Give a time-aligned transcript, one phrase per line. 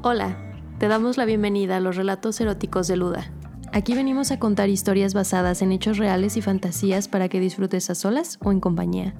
[0.00, 0.36] Hola,
[0.78, 3.32] te damos la bienvenida a los relatos eróticos de Luda.
[3.72, 7.96] Aquí venimos a contar historias basadas en hechos reales y fantasías para que disfrutes a
[7.96, 9.16] solas o en compañía.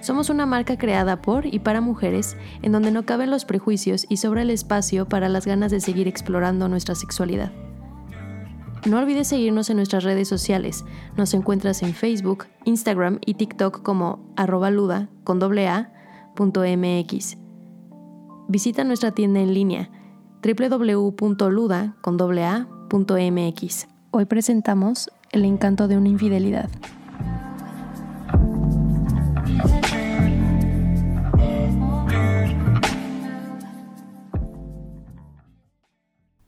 [0.00, 4.18] Somos una marca creada por y para mujeres en donde no caben los prejuicios y
[4.18, 7.50] sobra el espacio para las ganas de seguir explorando nuestra sexualidad.
[8.86, 10.84] No olvides seguirnos en nuestras redes sociales.
[11.16, 15.92] Nos encuentras en Facebook, Instagram y TikTok como arroba luda con doble a,
[16.36, 17.49] punto mx.
[18.50, 19.88] Visita nuestra tienda en línea
[20.42, 23.86] www.luda con doble a, punto mx.
[24.10, 26.68] Hoy presentamos El encanto de una infidelidad.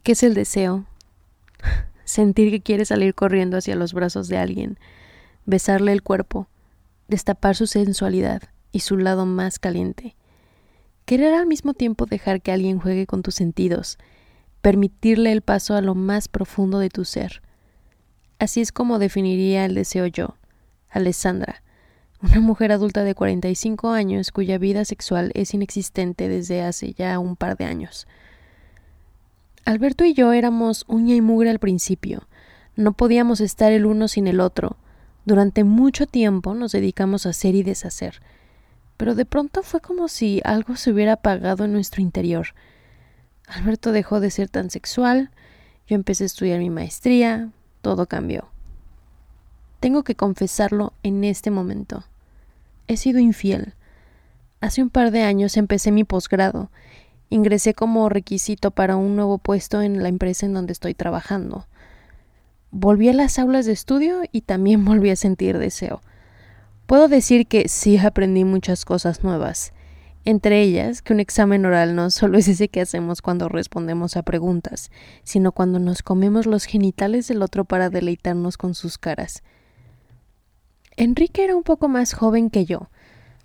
[0.03, 0.85] ¿Qué es el deseo?
[2.05, 4.77] sentir que quiere salir corriendo hacia los brazos de alguien,
[5.47, 6.49] besarle el cuerpo,
[7.07, 10.17] destapar su sensualidad y su lado más caliente.
[11.13, 13.99] Querer al mismo tiempo dejar que alguien juegue con tus sentidos,
[14.63, 17.43] permitirle el paso a lo más profundo de tu ser.
[18.39, 20.37] Así es como definiría el deseo yo,
[20.89, 21.63] Alessandra,
[22.23, 27.37] una mujer adulta de 45 años cuya vida sexual es inexistente desde hace ya un
[27.37, 28.07] par de años.
[29.67, 32.27] Alberto y yo éramos uña y mugre al principio.
[32.75, 34.79] No podíamos estar el uno sin el otro.
[35.27, 38.23] Durante mucho tiempo nos dedicamos a hacer y deshacer.
[39.03, 42.55] Pero de pronto fue como si algo se hubiera apagado en nuestro interior.
[43.49, 45.33] Alberto dejó de ser tan sexual,
[45.89, 48.47] yo empecé a estudiar mi maestría, todo cambió.
[49.81, 52.05] Tengo que confesarlo en este momento.
[52.87, 53.75] He sido infiel.
[54.61, 56.71] Hace un par de años empecé mi posgrado
[57.29, 61.67] ingresé como requisito para un nuevo puesto en la empresa en donde estoy trabajando.
[62.71, 66.03] Volví a las aulas de estudio y también volví a sentir deseo.
[66.87, 69.73] Puedo decir que sí aprendí muchas cosas nuevas,
[70.25, 74.23] entre ellas que un examen oral no solo es ese que hacemos cuando respondemos a
[74.23, 74.91] preguntas,
[75.25, 79.43] sino cuando nos comemos los genitales del otro para deleitarnos con sus caras.
[80.97, 82.89] Enrique era un poco más joven que yo.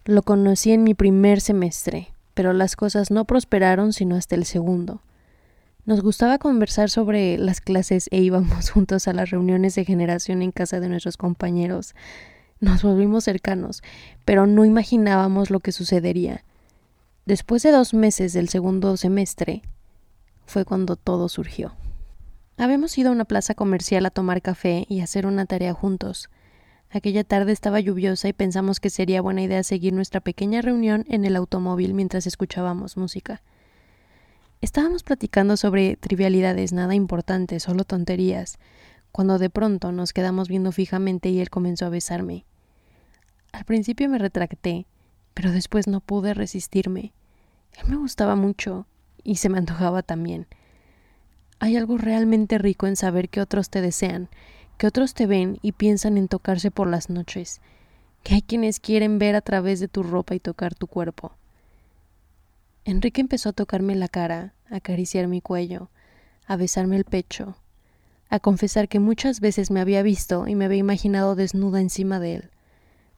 [0.05, 5.01] Lo conocí en mi primer semestre, pero las cosas no prosperaron sino hasta el segundo.
[5.85, 10.51] Nos gustaba conversar sobre las clases e íbamos juntos a las reuniones de generación en
[10.51, 11.95] casa de nuestros compañeros.
[12.59, 13.83] Nos volvimos cercanos,
[14.25, 16.43] pero no imaginábamos lo que sucedería.
[17.25, 19.61] Después de dos meses del segundo semestre,
[20.47, 21.73] fue cuando todo surgió.
[22.57, 26.29] Habíamos ido a una plaza comercial a tomar café y hacer una tarea juntos.
[26.89, 31.25] Aquella tarde estaba lluviosa y pensamos que sería buena idea seguir nuestra pequeña reunión en
[31.25, 33.43] el automóvil mientras escuchábamos música.
[34.59, 38.57] Estábamos platicando sobre trivialidades nada importantes, solo tonterías,
[39.11, 42.46] cuando de pronto nos quedamos viendo fijamente y él comenzó a besarme.
[43.57, 44.85] Al principio me retracté,
[45.33, 47.11] pero después no pude resistirme.
[47.73, 48.85] Él me gustaba mucho
[49.23, 50.45] y se me antojaba también.
[51.57, 54.29] Hay algo realmente rico en saber que otros te desean
[54.77, 57.61] que otros te ven y piensan en tocarse por las noches,
[58.21, 61.31] que hay quienes quieren ver a través de tu ropa y tocar tu cuerpo.
[62.85, 65.89] Enrique empezó a tocarme la cara, a acariciar mi cuello,
[66.45, 67.57] a besarme el pecho,
[68.29, 72.35] a confesar que muchas veces me había visto y me había imaginado desnuda encima de
[72.35, 72.51] él,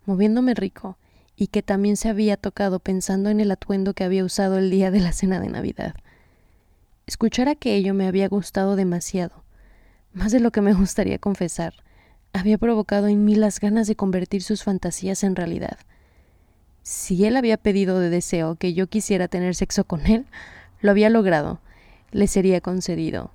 [0.09, 0.97] moviéndome rico,
[1.35, 4.89] y que también se había tocado pensando en el atuendo que había usado el día
[4.89, 5.93] de la cena de Navidad.
[7.05, 9.43] Escuchar aquello me había gustado demasiado,
[10.11, 11.75] más de lo que me gustaría confesar,
[12.33, 15.77] había provocado en mí las ganas de convertir sus fantasías en realidad.
[16.81, 20.25] Si él había pedido de deseo que yo quisiera tener sexo con él,
[20.81, 21.59] lo había logrado,
[22.11, 23.31] le sería concedido.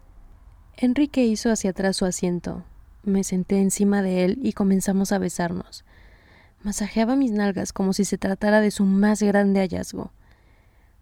[0.77, 2.65] Enrique hizo hacia atrás su asiento.
[3.05, 5.85] Me senté encima de él y comenzamos a besarnos.
[6.65, 10.13] Masajeaba mis nalgas como si se tratara de su más grande hallazgo.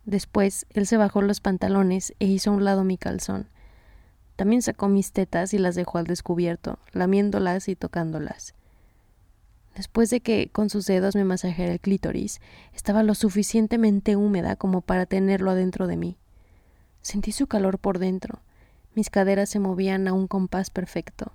[0.04, 3.46] Después él se bajó los pantalones e hizo a un lado mi calzón.
[4.34, 8.54] También sacó mis tetas y las dejó al descubierto, lamiéndolas y tocándolas.
[9.76, 12.40] Después de que con sus dedos me masajeara el clítoris,
[12.74, 16.16] estaba lo suficientemente húmeda como para tenerlo adentro de mí.
[17.02, 18.40] Sentí su calor por dentro.
[18.96, 21.32] Mis caderas se movían a un compás perfecto.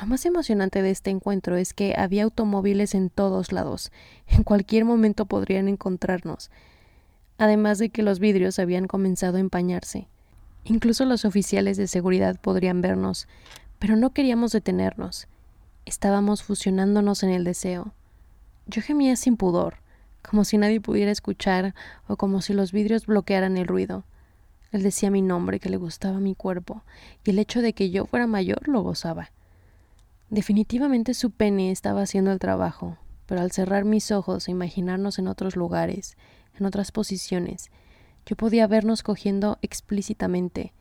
[0.00, 3.92] Lo más emocionante de este encuentro es que había automóviles en todos lados.
[4.26, 6.50] En cualquier momento podrían encontrarnos.
[7.38, 10.08] Además de que los vidrios habían comenzado a empañarse.
[10.64, 13.28] Incluso los oficiales de seguridad podrían vernos,
[13.78, 15.28] pero no queríamos detenernos.
[15.84, 17.92] Estábamos fusionándonos en el deseo.
[18.66, 19.78] Yo gemía sin pudor,
[20.22, 21.74] como si nadie pudiera escuchar
[22.06, 24.04] o como si los vidrios bloquearan el ruido.
[24.70, 26.82] Él decía mi nombre, que le gustaba mi cuerpo,
[27.24, 29.30] y el hecho de que yo fuera mayor lo gozaba.
[30.32, 32.96] Definitivamente su pene estaba haciendo el trabajo,
[33.26, 36.16] pero al cerrar mis ojos e imaginarnos en otros lugares,
[36.58, 37.70] en otras posiciones,
[38.24, 40.72] Yo podía vernos cogiendo explícitamente,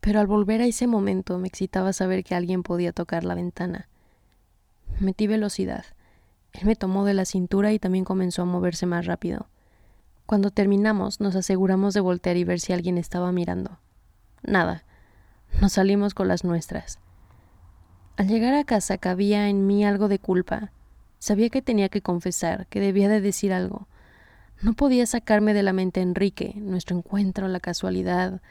[0.00, 3.88] pero al volver a ese momento me excitaba saber que alguien podía tocar la ventana.
[5.00, 5.84] Metí velocidad.
[6.52, 9.48] Él me tomó de la cintura y también comenzó a moverse más rápido.
[10.24, 13.80] Cuando terminamos, nos aseguramos de voltear y ver si alguien estaba mirando.
[14.44, 14.84] Nada.
[15.60, 17.00] Nos salimos con las nuestras.
[18.18, 20.72] Al llegar a casa cabía en mí algo de culpa.
[21.20, 23.86] Sabía que tenía que confesar, que debía de decir algo.
[24.60, 28.42] No podía sacarme de la mente a Enrique, nuestro encuentro, la casualidad,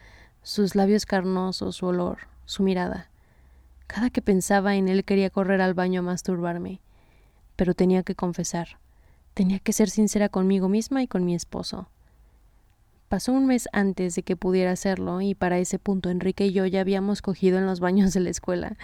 [0.41, 3.09] sus labios carnosos, su olor, su mirada.
[3.87, 6.79] Cada que pensaba en él quería correr al baño a masturbarme.
[7.57, 8.79] Pero tenía que confesar.
[9.33, 11.89] Tenía que ser sincera conmigo misma y con mi esposo.
[13.09, 16.65] Pasó un mes antes de que pudiera hacerlo y para ese punto Enrique y yo
[16.65, 18.77] ya habíamos cogido en los baños de la escuela,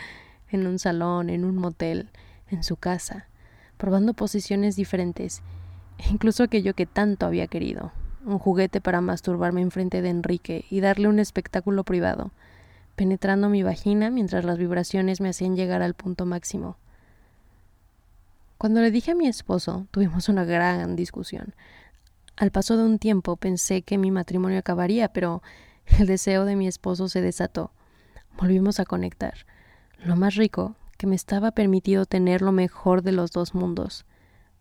[0.54, 2.10] en un salón, en un motel,
[2.50, 3.28] en su casa,
[3.78, 5.42] probando posiciones diferentes,
[6.12, 7.92] incluso aquello que tanto había querido,
[8.26, 12.32] un juguete para masturbarme enfrente de Enrique y darle un espectáculo privado,
[12.96, 16.78] penetrando mi vagina mientras las vibraciones me hacían llegar al punto máximo.
[18.58, 21.54] Cuando le dije a mi esposo, tuvimos una gran discusión.
[22.38, 25.44] Al paso de un tiempo pensé que mi matrimonio acabaría, pero
[26.00, 27.72] el deseo de mi esposo se desató.
[28.38, 29.34] Volvimos a conectar.
[30.06, 34.06] Lo más rico, que me estaba permitido tener lo mejor de los dos mundos.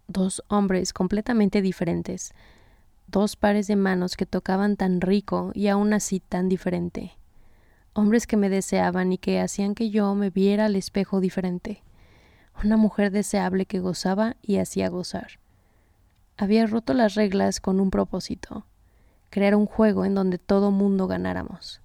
[0.09, 2.33] Dos hombres completamente diferentes.
[3.07, 7.13] Dos pares de manos que tocaban tan rico y aún así tan diferente.
[7.93, 11.83] Hombres que me deseaban y que hacían que yo me viera al espejo diferente
[12.65, 15.41] una mujer deseable que gozaba y hacía gozar.
[16.37, 18.67] Había roto las reglas con un propósito,
[19.31, 21.82] crear un juego en donde todo mundo ganáramos.